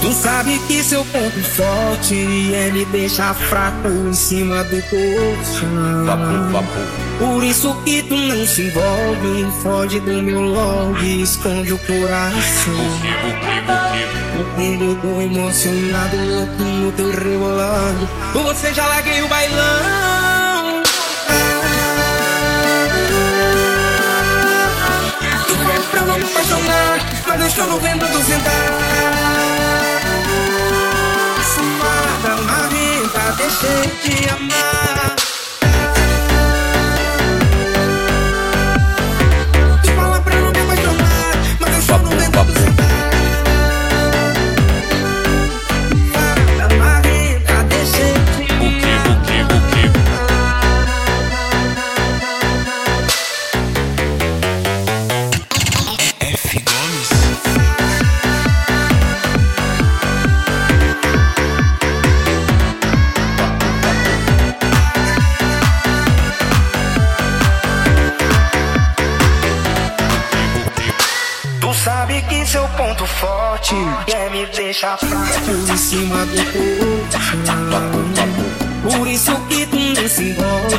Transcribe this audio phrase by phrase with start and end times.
[0.00, 6.06] Tu sabe que seu ponto forte é me deixar fraco em cima do colchão.
[6.06, 7.06] Papo, papo.
[7.18, 12.74] Por isso que tu não se envolve, foge do meu log, esconde o coração.
[12.74, 18.08] O que, o que, o Porque eu tô emocionado, louco no teu rebolado.
[18.34, 20.82] Você já larguei o bailão.
[25.46, 28.95] Tu é pra não me apaixonar, mas eu estou no vento do sentar.
[33.46, 34.75] Deixei de amar.
[71.86, 73.76] Sabe que seu ponto forte
[74.12, 77.46] é me deixar fraco em cima do colchão.
[78.82, 80.76] Por isso que tu não se envolve,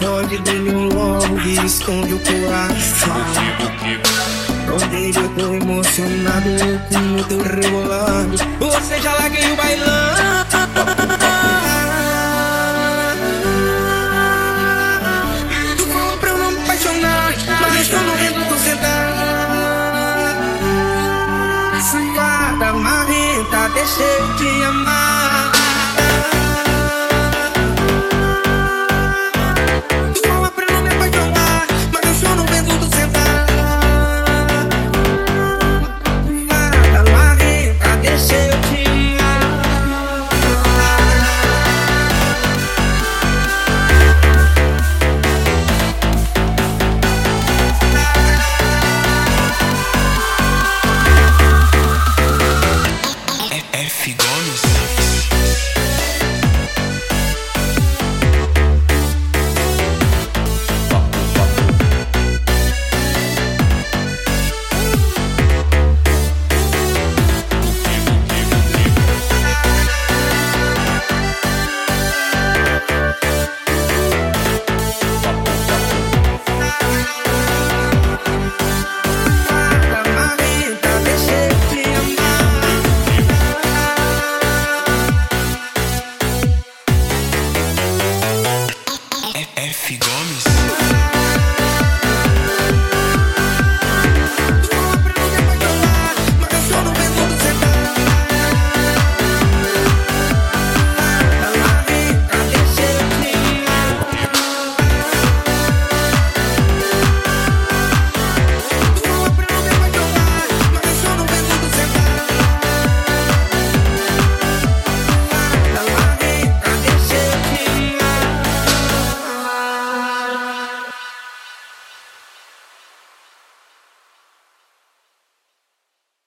[0.00, 3.16] foge do meu log, esconde o coração.
[4.66, 8.36] O Onde eu tô emocionado, louco no teu rebolado.
[8.58, 9.87] Você já larguei o bailão.
[23.88, 25.07] Safada, marrenta, deixei de amar.
[89.80, 89.96] F.
[90.00, 90.57] Gomes.